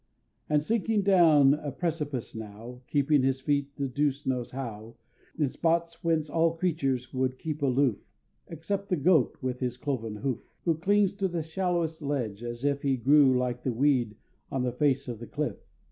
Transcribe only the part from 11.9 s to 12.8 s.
ledge as